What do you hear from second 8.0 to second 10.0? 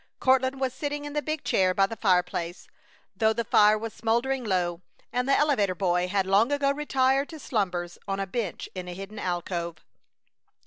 on a bench in a hidden alcove.